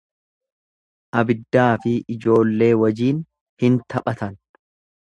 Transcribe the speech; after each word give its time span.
Abiddaafi 1.21 1.93
ijoollee 2.17 2.73
wajiin 2.85 3.21
hin 3.67 3.79
taphatan. 3.95 4.43